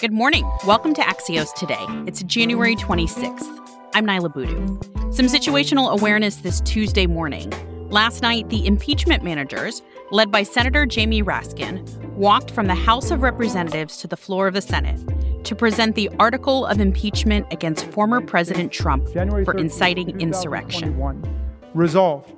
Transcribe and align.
Good 0.00 0.12
morning. 0.12 0.48
Welcome 0.64 0.94
to 0.94 1.00
Axios 1.00 1.52
Today. 1.54 1.84
It's 2.06 2.22
January 2.22 2.76
26th. 2.76 3.48
I'm 3.94 4.06
Niala 4.06 4.32
Boodhoo. 4.32 4.78
Some 5.10 5.26
situational 5.26 5.90
awareness 5.90 6.36
this 6.36 6.60
Tuesday 6.60 7.08
morning. 7.08 7.52
Last 7.90 8.22
night, 8.22 8.48
the 8.48 8.64
impeachment 8.64 9.24
managers, 9.24 9.82
led 10.12 10.30
by 10.30 10.44
Senator 10.44 10.86
Jamie 10.86 11.20
Raskin, 11.20 11.84
walked 12.10 12.52
from 12.52 12.68
the 12.68 12.76
House 12.76 13.10
of 13.10 13.22
Representatives 13.22 13.96
to 13.96 14.06
the 14.06 14.16
floor 14.16 14.46
of 14.46 14.54
the 14.54 14.62
Senate 14.62 15.00
to 15.44 15.56
present 15.56 15.96
the 15.96 16.08
article 16.20 16.64
of 16.64 16.78
impeachment 16.78 17.52
against 17.52 17.84
former 17.86 18.20
President 18.20 18.70
Trump 18.70 19.12
January 19.12 19.44
for 19.44 19.56
inciting 19.56 20.20
insurrection. 20.20 20.94
2021. 20.94 21.50
Resolved 21.74 22.32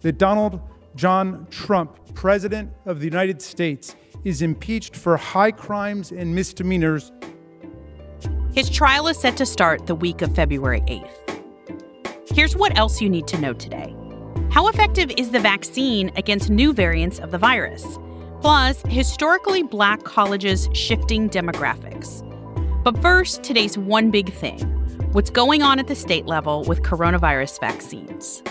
that 0.00 0.16
Donald 0.16 0.62
John 0.94 1.46
Trump, 1.50 1.98
President 2.14 2.70
of 2.84 3.00
the 3.00 3.06
United 3.06 3.40
States, 3.40 3.96
is 4.24 4.42
impeached 4.42 4.94
for 4.94 5.16
high 5.16 5.50
crimes 5.50 6.12
and 6.12 6.34
misdemeanors 6.34 7.12
His 8.54 8.68
trial 8.68 9.08
is 9.08 9.18
set 9.18 9.36
to 9.38 9.46
start 9.46 9.86
the 9.86 9.94
week 9.94 10.20
of 10.20 10.34
February 10.34 10.82
8th. 10.82 12.30
Here's 12.34 12.54
what 12.54 12.76
else 12.78 13.00
you 13.00 13.08
need 13.08 13.26
to 13.28 13.38
know 13.38 13.54
today. 13.54 13.94
How 14.50 14.68
effective 14.68 15.10
is 15.16 15.30
the 15.30 15.40
vaccine 15.40 16.12
against 16.16 16.50
new 16.50 16.74
variants 16.74 17.18
of 17.18 17.30
the 17.30 17.38
virus? 17.38 17.98
Plus, 18.42 18.82
historically 18.88 19.62
black 19.62 20.04
colleges 20.04 20.68
shifting 20.74 21.30
demographics. 21.30 22.22
But 22.84 23.00
first, 23.00 23.42
today's 23.42 23.78
one 23.78 24.10
big 24.10 24.32
thing 24.32 24.60
what's 25.12 25.30
going 25.30 25.62
on 25.62 25.78
at 25.78 25.86
the 25.88 25.94
state 25.94 26.26
level 26.26 26.64
with 26.64 26.82
coronavirus 26.82 27.60
vaccines. 27.60 28.42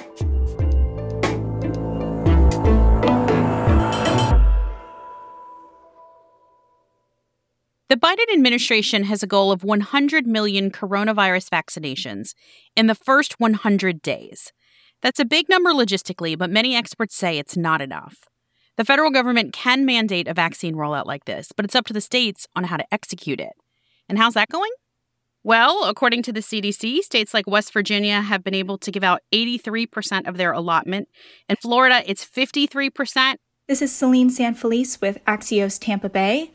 The 7.91 7.97
Biden 7.97 8.31
administration 8.31 9.03
has 9.03 9.21
a 9.21 9.27
goal 9.27 9.51
of 9.51 9.65
100 9.65 10.25
million 10.25 10.71
coronavirus 10.71 11.49
vaccinations 11.49 12.33
in 12.73 12.87
the 12.87 12.95
first 12.95 13.37
100 13.37 14.01
days. 14.01 14.53
That's 15.01 15.19
a 15.19 15.25
big 15.25 15.49
number 15.49 15.71
logistically, 15.71 16.37
but 16.37 16.49
many 16.49 16.73
experts 16.73 17.17
say 17.17 17.37
it's 17.37 17.57
not 17.57 17.81
enough. 17.81 18.29
The 18.77 18.85
federal 18.85 19.11
government 19.11 19.51
can 19.51 19.85
mandate 19.85 20.29
a 20.29 20.33
vaccine 20.33 20.75
rollout 20.75 21.05
like 21.05 21.25
this, 21.25 21.51
but 21.53 21.65
it's 21.65 21.75
up 21.75 21.85
to 21.87 21.91
the 21.91 21.99
states 21.99 22.47
on 22.55 22.63
how 22.63 22.77
to 22.77 22.85
execute 22.93 23.41
it. 23.41 23.51
And 24.07 24.17
how's 24.17 24.35
that 24.35 24.47
going? 24.47 24.71
Well, 25.43 25.83
according 25.83 26.23
to 26.23 26.31
the 26.31 26.39
CDC, 26.39 26.99
states 26.99 27.33
like 27.33 27.45
West 27.45 27.73
Virginia 27.73 28.21
have 28.21 28.41
been 28.41 28.55
able 28.55 28.77
to 28.77 28.91
give 28.91 29.03
out 29.03 29.19
83% 29.33 30.29
of 30.29 30.37
their 30.37 30.53
allotment. 30.53 31.09
In 31.49 31.57
Florida, 31.57 32.03
it's 32.09 32.23
53%. 32.23 33.35
This 33.67 33.81
is 33.81 33.93
Selene 33.93 34.29
San 34.29 34.53
Felice 34.53 35.01
with 35.01 35.21
Axios 35.25 35.77
Tampa 35.77 36.07
Bay. 36.07 36.51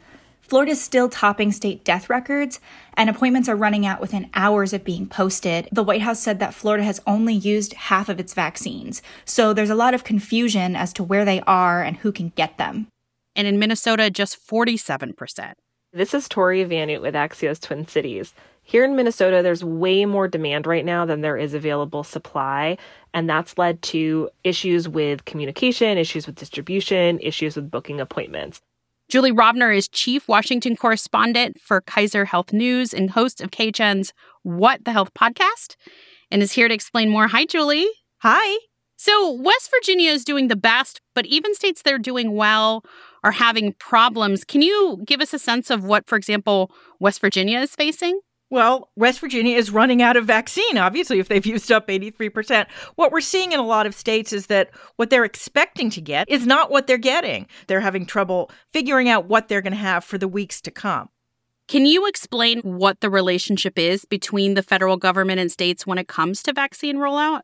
Florida's 0.48 0.80
still 0.80 1.08
topping 1.08 1.50
state 1.50 1.82
death 1.82 2.08
records, 2.08 2.60
and 2.94 3.10
appointments 3.10 3.48
are 3.48 3.56
running 3.56 3.84
out 3.84 4.00
within 4.00 4.30
hours 4.32 4.72
of 4.72 4.84
being 4.84 5.08
posted. 5.08 5.68
The 5.72 5.82
White 5.82 6.02
House 6.02 6.20
said 6.20 6.38
that 6.38 6.54
Florida 6.54 6.84
has 6.84 7.00
only 7.04 7.34
used 7.34 7.72
half 7.72 8.08
of 8.08 8.20
its 8.20 8.32
vaccines, 8.32 9.02
so 9.24 9.52
there's 9.52 9.70
a 9.70 9.74
lot 9.74 9.92
of 9.92 10.04
confusion 10.04 10.76
as 10.76 10.92
to 10.92 11.02
where 11.02 11.24
they 11.24 11.40
are 11.48 11.82
and 11.82 11.96
who 11.96 12.12
can 12.12 12.28
get 12.36 12.58
them. 12.58 12.86
And 13.34 13.48
in 13.48 13.58
Minnesota, 13.58 14.08
just 14.08 14.38
47%. 14.46 15.54
This 15.92 16.14
is 16.14 16.28
Torey 16.28 16.64
Van 16.64 16.90
Oot 16.90 17.02
with 17.02 17.14
Axios 17.14 17.60
Twin 17.60 17.88
Cities. 17.88 18.32
Here 18.62 18.84
in 18.84 18.94
Minnesota, 18.94 19.42
there's 19.42 19.64
way 19.64 20.04
more 20.04 20.28
demand 20.28 20.66
right 20.66 20.84
now 20.84 21.04
than 21.04 21.22
there 21.22 21.36
is 21.36 21.54
available 21.54 22.04
supply, 22.04 22.78
and 23.12 23.28
that's 23.28 23.58
led 23.58 23.82
to 23.82 24.30
issues 24.44 24.88
with 24.88 25.24
communication, 25.24 25.98
issues 25.98 26.26
with 26.26 26.36
distribution, 26.36 27.18
issues 27.20 27.56
with 27.56 27.70
booking 27.70 28.00
appointments. 28.00 28.60
Julie 29.08 29.30
Rovner 29.30 29.76
is 29.76 29.86
chief 29.86 30.26
Washington 30.26 30.74
correspondent 30.74 31.60
for 31.60 31.80
Kaiser 31.80 32.24
Health 32.24 32.52
News 32.52 32.92
and 32.92 33.10
host 33.10 33.40
of 33.40 33.52
KHN's 33.52 34.12
What 34.42 34.84
the 34.84 34.90
Health 34.90 35.14
podcast, 35.14 35.76
and 36.28 36.42
is 36.42 36.52
here 36.52 36.66
to 36.66 36.74
explain 36.74 37.08
more. 37.08 37.28
Hi, 37.28 37.44
Julie. 37.44 37.86
Hi. 38.22 38.58
So, 38.96 39.30
West 39.30 39.70
Virginia 39.70 40.10
is 40.10 40.24
doing 40.24 40.48
the 40.48 40.56
best, 40.56 41.00
but 41.14 41.24
even 41.26 41.54
states 41.54 41.82
that 41.82 41.94
are 41.94 41.98
doing 41.98 42.32
well 42.32 42.82
are 43.22 43.32
having 43.32 43.74
problems. 43.74 44.42
Can 44.42 44.60
you 44.60 45.00
give 45.06 45.20
us 45.20 45.32
a 45.32 45.38
sense 45.38 45.70
of 45.70 45.84
what, 45.84 46.08
for 46.08 46.16
example, 46.16 46.72
West 46.98 47.20
Virginia 47.20 47.60
is 47.60 47.76
facing? 47.76 48.18
Well, 48.48 48.90
West 48.94 49.18
Virginia 49.18 49.56
is 49.56 49.72
running 49.72 50.02
out 50.02 50.16
of 50.16 50.24
vaccine, 50.24 50.78
obviously, 50.78 51.18
if 51.18 51.28
they've 51.28 51.44
used 51.44 51.72
up 51.72 51.88
83%. 51.88 52.66
What 52.94 53.10
we're 53.10 53.20
seeing 53.20 53.50
in 53.52 53.58
a 53.58 53.66
lot 53.66 53.86
of 53.86 53.94
states 53.94 54.32
is 54.32 54.46
that 54.46 54.70
what 54.96 55.10
they're 55.10 55.24
expecting 55.24 55.90
to 55.90 56.00
get 56.00 56.28
is 56.28 56.46
not 56.46 56.70
what 56.70 56.86
they're 56.86 56.96
getting. 56.96 57.48
They're 57.66 57.80
having 57.80 58.06
trouble 58.06 58.50
figuring 58.72 59.08
out 59.08 59.26
what 59.26 59.48
they're 59.48 59.62
going 59.62 59.72
to 59.72 59.78
have 59.78 60.04
for 60.04 60.16
the 60.16 60.28
weeks 60.28 60.60
to 60.60 60.70
come. 60.70 61.08
Can 61.66 61.84
you 61.84 62.06
explain 62.06 62.60
what 62.60 63.00
the 63.00 63.10
relationship 63.10 63.76
is 63.76 64.04
between 64.04 64.54
the 64.54 64.62
federal 64.62 64.96
government 64.96 65.40
and 65.40 65.50
states 65.50 65.84
when 65.84 65.98
it 65.98 66.06
comes 66.06 66.40
to 66.44 66.52
vaccine 66.52 66.98
rollout? 66.98 67.40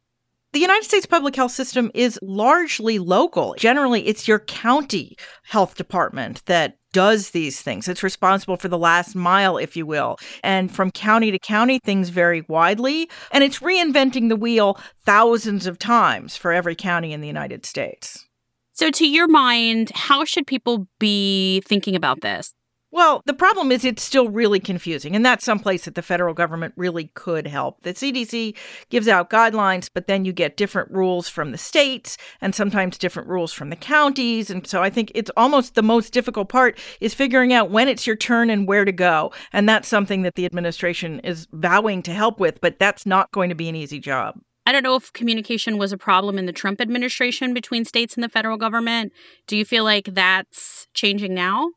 The 0.53 0.61
United 0.61 0.85
States 0.85 1.07
public 1.07 1.35
health 1.35 1.51
system 1.51 1.91
is 1.95 2.21
largely 2.23 3.01
local. 3.01 3.57
Generally, 3.59 4.07
it's 4.07 4.29
your 4.29 4.39
county 4.39 5.17
health 5.45 5.75
department 5.75 6.45
that 6.45 6.77
does 6.93 7.31
these 7.31 7.61
things. 7.61 7.89
It's 7.89 8.03
responsible 8.03 8.57
for 8.57 8.69
the 8.69 8.79
last 8.79 9.15
mile, 9.15 9.57
if 9.57 9.77
you 9.77 9.87
will. 9.87 10.19
And 10.43 10.73
from 10.73 10.91
county 10.91 11.31
to 11.31 11.39
county, 11.39 11.79
things 11.79 12.11
vary 12.11 12.45
widely. 12.49 13.09
And 13.33 13.43
it's 13.43 13.59
reinventing 13.61 14.29
the 14.29 14.37
wheel 14.37 14.79
thousands 15.05 15.67
of 15.67 15.79
times 15.79 16.37
for 16.37 16.53
every 16.53 16.75
county 16.75 17.13
in 17.13 17.21
the 17.21 17.27
United 17.27 17.67
States. 17.67 18.27
So, 18.75 18.91
to 18.91 19.07
your 19.07 19.29
mind, 19.29 19.91
how 19.95 20.25
should 20.25 20.47
people 20.47 20.87
be 20.99 21.61
thinking 21.67 21.95
about 21.95 22.23
this? 22.23 22.55
Well, 22.95 23.23
the 23.25 23.33
problem 23.33 23.73
is 23.73 23.87
it's 23.87 24.03
still 24.03 24.29
really 24.29 24.61
confusing, 24.61 25.17
and 25.17 25.25
that's 25.25 25.47
someplace 25.47 25.87
that 25.87 25.95
the 25.95 26.03
federal 26.03 26.35
government 26.35 26.75
really 26.77 27.07
could 27.15 27.47
help. 27.47 27.83
The 27.85 27.95
CDC 27.95 28.55
gives 28.91 29.09
out 29.09 29.31
guidelines, 29.31 29.89
but 29.93 30.09
then 30.09 30.27
you 30.27 30.33
get 30.35 30.59
different 30.59 30.91
rules 30.91 31.27
from 31.27 31.53
the 31.53 31.59
states 31.59 32.19
and 32.43 32.55
sometimes 32.55 32.99
different 32.99 33.31
rules 33.31 33.51
from 33.51 33.71
the 33.71 33.77
counties. 33.77 34.51
And 34.51 34.67
so 34.67 34.83
I 34.83 34.91
think 34.91 35.11
it's 35.15 35.31
almost 35.39 35.75
the 35.75 35.83
most 35.83 36.13
difficult 36.13 36.51
part 36.51 36.79
is 37.01 37.15
figuring 37.15 37.55
out 37.55 37.71
when 37.71 37.89
it's 37.89 38.07
your 38.07 38.15
turn 38.15 38.51
and 38.51 38.69
where 38.69 38.85
to 38.85 38.93
go. 38.93 39.33
And 39.55 39.67
that's 39.67 39.89
something 39.89 40.21
that 40.23 40.35
the 40.35 40.45
administration 40.45 41.21
is 41.21 41.49
vowing 41.51 42.03
to 42.03 42.13
help 42.13 42.39
with, 42.39 42.61
but 42.61 42.79
that's 42.79 43.07
not 43.07 43.33
going 43.33 43.49
to 43.49 43.55
be 43.55 43.71
an 43.71 43.75
easy 43.75 44.01
job. 44.01 44.39
I 44.67 44.73
don't 44.73 44.83
know 44.83 44.97
if 44.97 45.11
communication 45.15 45.79
was 45.79 45.93
a 45.93 45.99
problem 45.99 46.37
in 46.37 46.45
the 46.45 46.53
Trump 46.53 46.79
administration 46.79 47.55
between 47.55 47.87
states 47.87 48.17
and 48.17 48.23
the 48.23 48.29
federal 48.29 48.59
government. 48.59 49.13
Do 49.47 49.57
you 49.57 49.65
feel 49.65 49.83
like 49.83 50.11
that's 50.13 50.89
changing 50.93 51.33
now? 51.33 51.71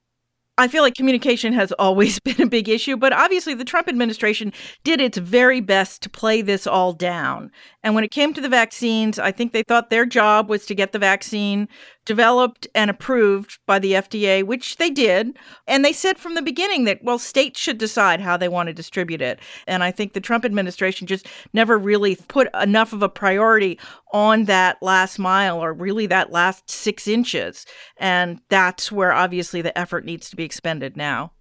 I 0.58 0.70
feel 0.70 0.84
like 0.84 0.96
communication 0.96 1.52
has 1.54 1.72
always 1.74 2.20
been 2.26 2.42
a 2.42 2.48
big 2.48 2.70
issue, 2.70 2.96
but 2.98 3.14
obviously 3.14 3.54
the 3.54 3.66
Trump 3.66 3.88
administration 3.88 4.54
did 4.84 5.02
its 5.02 5.18
very 5.18 5.62
best 5.62 6.02
to 6.04 6.10
play 6.10 6.42
this 6.42 6.66
all 6.66 6.94
down. 6.94 7.52
And 7.84 7.94
when 7.94 8.04
it 8.04 8.12
came 8.12 8.34
to 8.34 8.42
the 8.42 8.50
vaccines, 8.50 9.20
I 9.20 9.32
think 9.32 9.52
they 9.52 9.64
thought 9.64 9.90
their 9.90 10.06
job 10.06 10.50
was 10.50 10.66
to 10.68 10.76
get 10.76 10.92
the 10.92 11.00
vaccine 11.00 11.68
developed 12.06 12.68
and 12.74 12.90
approved 12.90 13.58
by 13.66 13.80
the 13.80 13.94
FDA, 13.94 14.44
which 14.44 14.78
they 14.78 14.90
did. 14.90 15.38
And 15.68 15.84
they 15.84 15.94
said 15.94 16.18
from 16.18 16.36
the 16.36 16.42
beginning 16.42 16.86
that, 16.86 17.04
well, 17.04 17.20
states 17.20 17.60
should 17.60 17.78
decide 17.78 18.22
how 18.22 18.38
they 18.38 18.48
want 18.48 18.68
to 18.68 18.74
distribute 18.74 19.22
it. 19.22 19.40
And 19.68 19.84
I 19.84 19.92
think 19.92 20.14
the 20.14 20.22
Trump 20.22 20.46
administration 20.46 21.08
just 21.08 21.28
never 21.54 21.78
really 21.78 22.16
put 22.28 22.48
enough 22.60 22.94
of 22.94 23.04
a 23.04 23.10
priority 23.10 23.80
on 24.14 24.46
that 24.46 24.78
last 24.82 25.20
mile 25.20 25.62
or 25.62 25.74
really 25.74 26.06
that 26.08 26.32
last 26.32 26.70
six 26.70 27.08
inches. 27.08 27.66
And 27.98 28.40
that's 28.50 28.92
where 28.92 29.12
obviously 29.12 29.62
the 29.62 29.78
effort 29.78 30.06
needs 30.06 30.30
to 30.30 30.36
be 30.36 30.44
expended 30.44 30.96
now. 30.96 31.32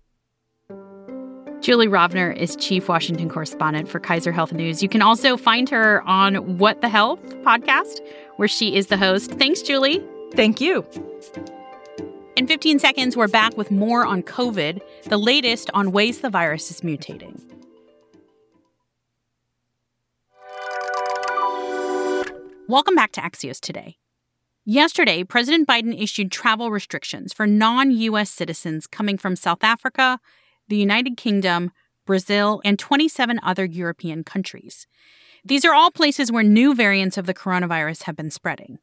Julie 1.61 1.89
Rovner 1.89 2.37
is 2.37 2.57
chief 2.57 2.91
Washington 2.91 3.31
correspondent 3.31 3.89
for 3.89 3.99
Kaiser 3.99 4.33
Health 4.33 4.53
News. 4.53 4.83
You 4.83 4.89
can 4.89 5.01
also 5.01 5.39
find 5.39 5.69
her 5.71 6.03
on 6.03 6.59
What 6.59 6.83
the 6.83 6.91
Health 6.91 7.23
podcast, 7.37 8.01
where 8.37 8.49
she 8.49 8.77
is 8.77 8.89
the 8.89 8.99
host. 8.99 9.31
Thanks, 9.31 9.63
Julie. 9.63 10.05
Thank 10.37 10.61
you. 10.61 10.85
In 12.35 12.49
15 12.49 12.81
seconds, 12.81 13.17
we're 13.17 13.29
back 13.29 13.57
with 13.57 13.71
more 13.71 14.05
on 14.05 14.25
COVID, 14.25 14.81
the 15.05 15.17
latest 15.17 15.71
on 15.75 15.93
ways 15.93 16.21
the 16.21 16.31
virus 16.31 16.73
is 16.73 16.81
mutating. 16.81 17.41
Welcome 22.67 22.97
back 22.97 23.13
to 23.13 23.21
Axios 23.21 23.61
today. 23.61 23.99
Yesterday, 24.65 25.23
President 25.23 25.69
Biden 25.69 25.97
issued 26.03 26.33
travel 26.33 26.73
restrictions 26.73 27.33
for 27.33 27.47
non 27.47 27.93
U.S. 27.93 28.31
citizens 28.31 28.89
coming 28.89 29.17
from 29.17 29.37
South 29.37 29.63
Africa, 29.63 30.19
the 30.67 30.77
United 30.77 31.17
Kingdom, 31.17 31.71
Brazil, 32.07 32.61
and 32.65 32.77
27 32.77 33.39
other 33.45 33.65
European 33.65 34.25
countries. 34.25 34.89
These 35.45 35.65
are 35.65 35.75
all 35.75 35.93
places 35.93 36.33
where 36.33 36.43
new 36.43 36.75
variants 36.75 37.19
of 37.19 37.27
the 37.27 37.35
coronavirus 37.35 38.05
have 38.05 38.17
been 38.17 38.31
spreading. 38.31 38.79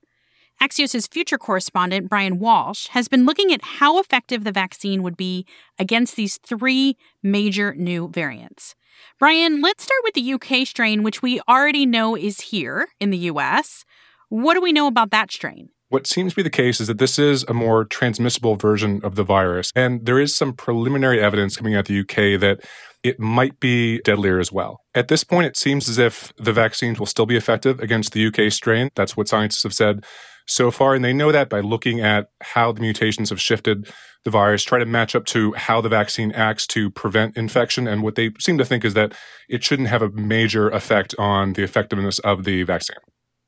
Axios' 0.61 1.11
future 1.11 1.39
correspondent, 1.39 2.07
Bryan 2.07 2.37
Walsh, 2.37 2.87
has 2.89 3.07
been 3.07 3.25
looking 3.25 3.51
at 3.51 3.63
how 3.63 3.99
effective 3.99 4.43
the 4.43 4.51
vaccine 4.51 5.01
would 5.01 5.17
be 5.17 5.43
against 5.79 6.15
these 6.15 6.37
three 6.37 6.97
major 7.23 7.73
new 7.73 8.09
variants. 8.09 8.75
Brian, 9.17 9.59
let's 9.59 9.83
start 9.83 10.01
with 10.03 10.13
the 10.13 10.33
UK 10.33 10.67
strain, 10.67 11.01
which 11.01 11.23
we 11.23 11.41
already 11.49 11.87
know 11.87 12.15
is 12.15 12.41
here 12.41 12.89
in 12.99 13.09
the 13.09 13.17
US. 13.17 13.85
What 14.29 14.53
do 14.53 14.61
we 14.61 14.71
know 14.71 14.85
about 14.85 15.09
that 15.09 15.31
strain? 15.31 15.69
What 15.89 16.05
seems 16.05 16.33
to 16.33 16.35
be 16.35 16.43
the 16.43 16.51
case 16.51 16.79
is 16.79 16.87
that 16.87 16.99
this 16.99 17.17
is 17.17 17.43
a 17.47 17.55
more 17.55 17.83
transmissible 17.83 18.55
version 18.55 19.01
of 19.03 19.15
the 19.15 19.23
virus. 19.23 19.71
And 19.75 20.05
there 20.05 20.19
is 20.19 20.35
some 20.35 20.53
preliminary 20.53 21.19
evidence 21.19 21.57
coming 21.57 21.73
out 21.73 21.81
of 21.81 21.87
the 21.87 21.99
UK 22.01 22.39
that 22.39 22.59
it 23.03 23.19
might 23.19 23.59
be 23.59 23.99
deadlier 24.01 24.39
as 24.39 24.51
well. 24.51 24.81
At 24.93 25.07
this 25.07 25.23
point, 25.23 25.47
it 25.47 25.57
seems 25.57 25.89
as 25.89 25.97
if 25.97 26.31
the 26.37 26.53
vaccines 26.53 26.99
will 26.99 27.07
still 27.07 27.25
be 27.25 27.35
effective 27.35 27.79
against 27.79 28.13
the 28.13 28.27
UK 28.27 28.51
strain. 28.51 28.89
That's 28.95 29.17
what 29.17 29.27
scientists 29.27 29.63
have 29.63 29.73
said 29.73 30.05
so 30.45 30.71
far. 30.71 30.95
And 30.95 31.03
they 31.03 31.13
know 31.13 31.31
that 31.31 31.49
by 31.49 31.59
looking 31.59 31.99
at 31.99 32.29
how 32.41 32.71
the 32.71 32.81
mutations 32.81 33.29
have 33.29 33.41
shifted 33.41 33.91
the 34.23 34.31
virus, 34.31 34.63
try 34.63 34.79
to 34.79 34.85
match 34.85 35.15
up 35.15 35.25
to 35.25 35.53
how 35.53 35.81
the 35.81 35.89
vaccine 35.89 36.31
acts 36.33 36.67
to 36.67 36.89
prevent 36.91 37.35
infection. 37.37 37.87
And 37.87 38.03
what 38.03 38.15
they 38.15 38.31
seem 38.39 38.57
to 38.57 38.65
think 38.65 38.85
is 38.85 38.93
that 38.93 39.13
it 39.49 39.63
shouldn't 39.63 39.89
have 39.89 40.01
a 40.01 40.09
major 40.09 40.69
effect 40.69 41.15
on 41.17 41.53
the 41.53 41.63
effectiveness 41.63 42.19
of 42.19 42.43
the 42.43 42.63
vaccine. 42.63 42.97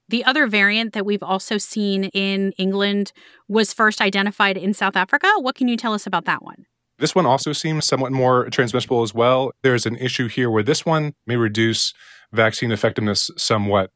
The 0.10 0.26
other 0.26 0.48
variant 0.48 0.94
that 0.94 1.06
we've 1.06 1.24
also 1.24 1.58
seen 1.58 2.06
in 2.06 2.52
England 2.58 3.14
was 3.48 3.74
first 3.74 4.02
identified 4.02 4.58
in 4.58 4.74
South 4.74 4.96
Africa. 4.96 5.32
What 5.38 5.56
can 5.56 5.68
you 5.68 5.78
tell 5.78 5.94
us 5.94 6.06
about 6.06 6.26
that 6.26 6.44
one? 6.44 6.66
This 7.00 7.16
one 7.16 7.26
also 7.26 7.54
seems 7.54 7.86
somewhat 7.86 8.12
more 8.12 8.50
transmissible 8.50 9.02
as 9.02 9.14
well. 9.14 9.52
There's 9.64 9.86
an 9.86 9.96
issue 9.96 10.28
here 10.28 10.50
where 10.50 10.64
this 10.64 10.86
one 10.86 11.14
may 11.26 11.36
reduce 11.36 11.94
vaccine 12.32 12.72
effectiveness 12.72 13.32
somewhat. 13.38 13.92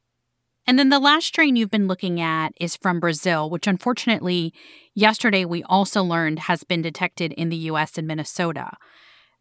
And 0.68 0.78
then 0.78 0.90
the 0.90 1.00
last 1.00 1.28
strain 1.28 1.56
you've 1.56 1.72
been 1.72 1.88
looking 1.88 2.20
at 2.20 2.52
is 2.60 2.76
from 2.76 3.00
Brazil, 3.00 3.50
which 3.50 3.68
unfortunately, 3.68 4.54
yesterday 4.94 5.46
we 5.46 5.64
also 5.64 6.04
learned 6.04 6.40
has 6.40 6.66
been 6.66 6.82
detected 6.82 7.32
in 7.34 7.48
the 7.48 7.56
US 7.56 7.98
and 7.98 8.06
Minnesota. 8.06 8.72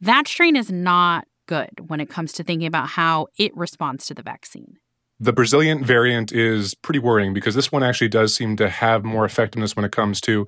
That 0.00 0.28
strain 0.28 0.55
is 0.55 0.70
not 0.70 1.26
good 1.46 1.88
when 1.88 2.00
it 2.00 2.08
comes 2.08 2.32
to 2.34 2.44
thinking 2.44 2.69
about 2.69 2.90
how 2.90 3.26
it 3.38 3.56
responds 3.56 4.06
to 4.06 4.14
the 4.14 4.23
vaccine. 4.23 4.76
The 5.19 5.32
Brazilian 5.32 5.82
variant 5.82 6.31
is 6.31 6.75
pretty 6.75 7.00
worrying 7.00 7.34
because 7.34 7.56
this 7.56 7.73
one 7.73 7.82
actually 7.82 8.08
does 8.08 8.34
seem 8.34 8.56
to 8.58 8.69
have 8.69 9.02
more 9.02 9.25
effectiveness 9.25 9.75
when 9.75 9.84
it 9.84 9.93
comes 9.93 10.20
to 10.23 10.46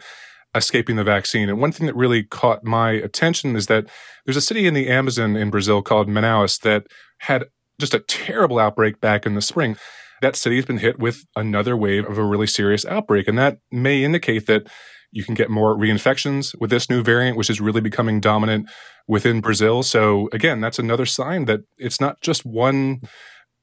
escaping 0.54 0.96
the 0.96 1.04
vaccine. 1.04 1.48
And 1.48 1.60
one 1.60 1.72
thing 1.72 1.86
that 1.86 1.96
really 1.96 2.22
caught 2.22 2.64
my 2.64 2.92
attention 2.92 3.56
is 3.56 3.66
that 3.66 3.86
there's 4.24 4.36
a 4.36 4.42
city 4.42 4.66
in 4.66 4.74
the 4.74 4.88
Amazon 4.88 5.36
in 5.36 5.50
Brazil 5.50 5.82
called 5.82 6.08
Manaus 6.08 6.60
that 6.60 6.86
had 7.18 7.46
just 7.80 7.94
a 7.94 8.00
terrible 8.00 8.58
outbreak 8.58 9.00
back 9.00 9.26
in 9.26 9.34
the 9.34 9.42
spring. 9.42 9.76
That 10.22 10.36
city 10.36 10.56
has 10.56 10.64
been 10.64 10.78
hit 10.78 10.98
with 10.98 11.24
another 11.36 11.76
wave 11.76 12.08
of 12.08 12.18
a 12.18 12.24
really 12.24 12.46
serious 12.46 12.84
outbreak. 12.84 13.28
And 13.28 13.38
that 13.38 13.58
may 13.70 14.04
indicate 14.04 14.46
that 14.46 14.66
you 15.10 15.24
can 15.24 15.34
get 15.34 15.50
more 15.50 15.76
reinfections 15.76 16.54
with 16.60 16.70
this 16.70 16.90
new 16.90 17.02
variant, 17.02 17.36
which 17.36 17.50
is 17.50 17.60
really 17.60 17.80
becoming 17.80 18.20
dominant 18.20 18.68
within 19.06 19.40
Brazil. 19.40 19.82
So, 19.82 20.28
again, 20.32 20.60
that's 20.60 20.78
another 20.78 21.06
sign 21.06 21.46
that 21.46 21.60
it's 21.78 22.00
not 22.00 22.20
just 22.20 22.44
one 22.44 23.00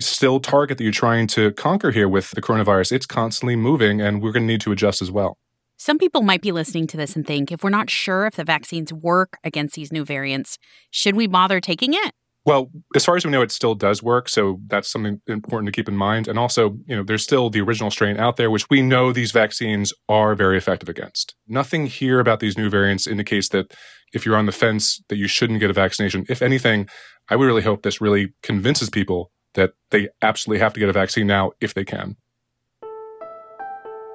still 0.01 0.39
target 0.39 0.77
that 0.77 0.83
you're 0.83 0.91
trying 0.91 1.27
to 1.27 1.51
conquer 1.51 1.91
here 1.91 2.09
with 2.09 2.31
the 2.31 2.41
coronavirus. 2.41 2.91
It's 2.91 3.05
constantly 3.05 3.55
moving, 3.55 4.01
and 4.01 4.21
we're 4.21 4.31
going 4.31 4.43
to 4.43 4.47
need 4.47 4.61
to 4.61 4.71
adjust 4.71 5.01
as 5.01 5.11
well. 5.11 5.37
Some 5.77 5.97
people 5.97 6.21
might 6.21 6.41
be 6.41 6.51
listening 6.51 6.87
to 6.87 6.97
this 6.97 7.15
and 7.15 7.27
think 7.27 7.51
if 7.51 7.63
we're 7.63 7.69
not 7.69 7.89
sure 7.89 8.25
if 8.25 8.35
the 8.35 8.43
vaccines 8.43 8.93
work 8.93 9.37
against 9.43 9.75
these 9.75 9.91
new 9.91 10.05
variants, 10.05 10.57
should 10.89 11.15
we 11.15 11.27
bother 11.27 11.59
taking 11.59 11.93
it? 11.93 12.13
Well, 12.45 12.69
as 12.95 13.03
far 13.03 13.15
as 13.15 13.25
we 13.25 13.31
know, 13.31 13.41
it 13.41 13.51
still 13.51 13.73
does 13.73 14.03
work. 14.03 14.29
So 14.29 14.59
that's 14.67 14.87
something 14.87 15.19
important 15.27 15.65
to 15.65 15.71
keep 15.71 15.89
in 15.89 15.97
mind. 15.97 16.27
And 16.27 16.37
also, 16.37 16.77
you 16.85 16.95
know, 16.95 17.03
there's 17.03 17.23
still 17.23 17.49
the 17.49 17.61
original 17.61 17.89
strain 17.89 18.17
out 18.17 18.37
there, 18.37 18.51
which 18.51 18.69
we 18.69 18.83
know 18.83 19.11
these 19.11 19.31
vaccines 19.31 19.91
are 20.09 20.35
very 20.35 20.55
effective 20.55 20.87
against. 20.87 21.33
Nothing 21.47 21.87
here 21.87 22.19
about 22.19 22.39
these 22.39 22.55
new 22.55 22.69
variants 22.69 23.07
indicates 23.07 23.49
that 23.49 23.73
if 24.13 24.25
you're 24.25 24.37
on 24.37 24.45
the 24.45 24.51
fence, 24.51 25.01
that 25.09 25.17
you 25.17 25.27
shouldn't 25.27 25.59
get 25.59 25.71
a 25.71 25.73
vaccination. 25.73 26.23
If 26.29 26.43
anything, 26.43 26.87
I 27.29 27.35
would 27.35 27.45
really 27.45 27.63
hope 27.63 27.81
this 27.81 27.99
really 27.99 28.33
convinces 28.43 28.91
people 28.91 29.31
that 29.55 29.71
they 29.89 30.09
absolutely 30.21 30.59
have 30.59 30.73
to 30.73 30.79
get 30.79 30.89
a 30.89 30.93
vaccine 30.93 31.25
now 31.25 31.51
if 31.61 31.73
they 31.73 31.83
can. 31.83 32.15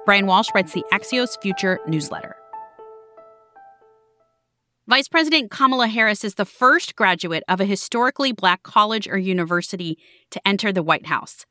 Bryan 0.05 0.25
Walsh 0.25 0.47
writes 0.55 0.71
the 0.71 0.85
Axios 0.93 1.39
Future 1.41 1.79
newsletter. 1.85 2.35
Vice 4.87 5.07
President 5.07 5.51
Kamala 5.51 5.87
Harris 5.87 6.23
is 6.23 6.35
the 6.35 6.45
first 6.45 6.95
graduate 6.95 7.43
of 7.47 7.61
a 7.61 7.65
historically 7.65 8.31
black 8.31 8.63
college 8.63 9.07
or 9.07 9.15
university 9.15 9.95
to 10.31 10.45
enter 10.45 10.73
the 10.73 10.81
White 10.81 11.05
House. 11.05 11.45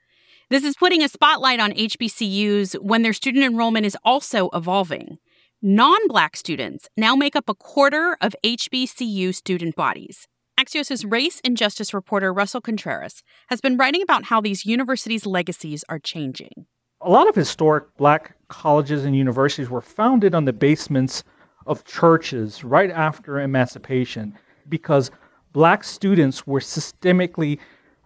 This 0.51 0.65
is 0.65 0.75
putting 0.75 1.01
a 1.01 1.09
spotlight 1.09 1.61
on 1.61 1.71
HBCUs 1.71 2.75
when 2.83 3.03
their 3.03 3.13
student 3.13 3.45
enrollment 3.45 3.87
is 3.87 3.97
also 4.05 4.49
evolving. 4.53 5.19
Non 5.63 6.09
black 6.09 6.37
students 6.37 6.89
now 6.97 7.15
make 7.15 7.37
up 7.37 7.49
a 7.49 7.55
quarter 7.55 8.17
of 8.21 8.35
HBCU 8.45 9.33
student 9.33 9.77
bodies. 9.77 10.27
Axios' 10.59 11.09
race 11.09 11.41
and 11.45 11.57
justice 11.57 11.95
reporter 11.95 12.33
Russell 12.33 12.61
Contreras 12.61 13.23
has 13.47 13.61
been 13.61 13.77
writing 13.77 14.03
about 14.03 14.25
how 14.25 14.41
these 14.41 14.67
universities' 14.67 15.25
legacies 15.25 15.85
are 15.89 16.01
changing. 16.01 16.67
A 17.01 17.09
lot 17.09 17.29
of 17.29 17.37
historic 17.37 17.97
black 17.97 18.35
colleges 18.49 19.05
and 19.05 19.15
universities 19.15 19.71
were 19.71 19.81
founded 19.81 20.35
on 20.35 20.47
the 20.47 20.53
basements 20.53 21.23
of 21.71 21.85
churches 21.85 22.65
right 22.65 22.91
after 22.91 23.39
emancipation 23.39 24.37
because 24.69 25.13
black 25.53 25.85
students 25.85 26.45
were 26.45 26.59
systemically 26.59 27.61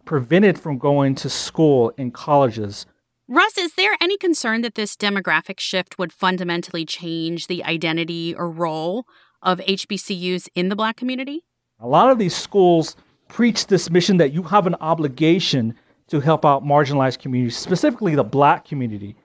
prevented 0.05 0.59
from 0.59 0.77
going 0.77 1.15
to 1.15 1.31
school 1.31 1.91
in 1.97 2.11
colleges. 2.11 2.85
Russ, 3.27 3.57
is 3.57 3.73
there 3.75 3.97
any 4.03 4.19
concern 4.19 4.61
that 4.61 4.75
this 4.75 4.95
demographic 4.97 5.59
shift 5.59 5.99
would 5.99 6.13
fundamentally 6.13 6.85
change 6.85 7.47
the 7.47 7.65
identity 7.65 8.35
or 8.35 8.51
role 8.51 9.07
of 9.43 9.61
HBCUs 9.61 10.47
in 10.55 10.69
the 10.69 10.77
black 10.77 10.99
community? 10.99 11.43
A 11.81 11.89
lot 11.89 12.11
of 12.11 12.19
these 12.19 12.37
schools 12.37 12.97
preach 13.29 13.69
this 13.69 13.89
mission 13.89 14.19
that 14.19 14.35
you 14.35 14.43
have 14.43 14.67
an 14.67 14.75
obligation 14.83 15.75
to 16.09 16.21
help 16.21 16.45
out 16.45 16.63
marginalized 16.63 17.19
communities, 17.19 17.57
specifically 17.57 18.15
the 18.15 18.25
black 18.25 18.67
community. 18.67 19.17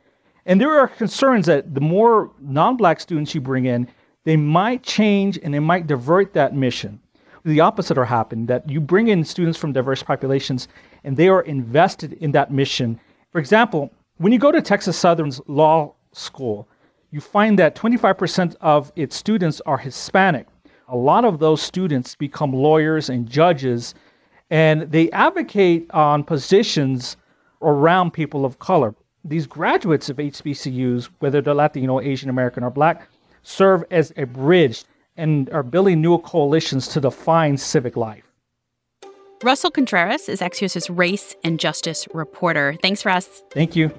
And 0.45 0.61
there 0.61 0.79
are 0.79 0.87
concerns 0.87 1.45
that 1.47 1.75
the 1.75 1.81
more 1.81 2.31
non 2.39 2.77
black 2.77 3.01
students 3.01 3.35
you 3.35 3.41
bring 3.41 3.65
in, 3.65 3.89
they 4.25 4.37
might 4.37 4.83
change 4.83 5.39
and 5.41 5.53
they 5.53 5.59
might 5.59 5.87
divert 5.87 6.33
that 6.33 6.55
mission. 6.55 6.99
The 7.45 7.61
opposite 7.61 7.97
are 7.97 8.05
happening 8.05 8.45
that 8.47 8.69
you 8.69 8.81
bring 8.81 9.07
in 9.07 9.23
students 9.23 9.57
from 9.57 9.73
diverse 9.73 10.03
populations 10.03 10.67
and 11.03 11.15
they 11.15 11.29
are 11.29 11.41
invested 11.41 12.13
in 12.13 12.31
that 12.33 12.51
mission. 12.51 12.99
For 13.31 13.39
example, 13.39 13.91
when 14.17 14.31
you 14.31 14.39
go 14.39 14.51
to 14.51 14.61
Texas 14.61 14.97
Southern's 14.97 15.39
law 15.47 15.95
school, 16.11 16.67
you 17.11 17.21
find 17.21 17.57
that 17.57 17.75
25% 17.75 18.55
of 18.61 18.91
its 18.95 19.15
students 19.15 19.61
are 19.65 19.77
Hispanic 19.77 20.47
a 20.89 20.97
lot 20.97 21.23
of 21.23 21.39
those 21.39 21.61
students 21.61 22.15
become 22.15 22.51
lawyers 22.51 23.09
and 23.09 23.29
judges, 23.29 23.93
and 24.49 24.91
they 24.91 25.09
advocate 25.11 25.89
on 25.91 26.23
positions 26.23 27.15
around 27.61 28.11
people 28.11 28.43
of 28.43 28.59
color. 28.59 28.95
These 29.23 29.45
graduates 29.47 30.09
of 30.09 30.17
HBCUs, 30.17 31.09
whether 31.19 31.41
they're 31.41 31.53
Latino, 31.53 31.99
Asian 31.99 32.29
American, 32.29 32.63
or 32.63 32.71
Black, 32.71 33.07
serve 33.43 33.83
as 33.91 34.13
a 34.17 34.25
bridge 34.25 34.83
and 35.17 35.49
are 35.51 35.63
building 35.63 36.01
new 36.01 36.17
coalitions 36.19 36.87
to 36.89 37.01
define 37.01 37.57
civic 37.57 37.97
life. 37.97 38.23
Russell 39.43 39.71
Contreras 39.71 40.27
is 40.27 40.41
Axios' 40.41 40.89
race 40.89 41.35
and 41.43 41.59
justice 41.59 42.07
reporter. 42.13 42.75
Thanks, 42.81 43.05
Russ. 43.05 43.41
Thank 43.51 43.75
you. 43.75 43.91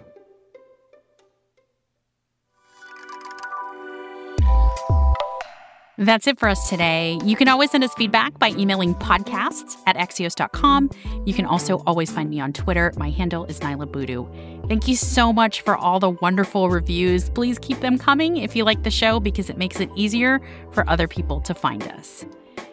That's 6.01 6.27
it 6.27 6.39
for 6.39 6.49
us 6.49 6.71
today. 6.71 7.19
You 7.27 7.37
can 7.37 7.47
always 7.47 7.73
send 7.73 7.85
us 7.85 7.93
feedback 7.93 8.39
by 8.39 8.53
emailing 8.53 8.95
podcasts 8.95 9.77
at 9.87 9.97
axios.com. 9.97 10.89
You 11.27 11.35
can 11.35 11.45
also 11.45 11.83
always 11.87 12.11
find 12.11 12.31
me 12.31 12.41
on 12.41 12.55
Twitter. 12.55 12.91
My 12.97 13.11
handle 13.11 13.45
is 13.45 13.61
Niala 13.61 13.93
Boodhoo. 13.93 14.27
Thank 14.67 14.89
you 14.89 14.97
so 14.97 15.31
much 15.31 15.61
for 15.61 15.77
all 15.77 16.01
the 16.01 16.09
wonderful 16.09 16.71
reviews. 16.71 17.29
Please 17.29 17.59
keep 17.59 17.81
them 17.81 17.99
coming 17.99 18.39
if 18.39 18.57
you 18.57 18.65
like 18.65 18.83
the 18.83 18.91
show 18.91 19.21
because 19.21 19.51
it 19.51 19.59
makes 19.59 19.79
it 19.79 19.91
easier 19.95 20.41
for 20.73 20.89
other 20.89 21.07
people 21.07 21.43
to 21.43 21.53
find 21.53 21.83
us. 21.83 22.25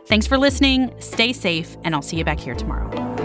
Thanks 0.06 0.26
for 0.26 0.38
listening. 0.38 0.94
Stay 1.00 1.34
safe, 1.34 1.76
and 1.84 1.94
I'll 1.94 2.02
see 2.02 2.16
you 2.16 2.24
back 2.24 2.40
here 2.40 2.56
tomorrow. 2.56 3.17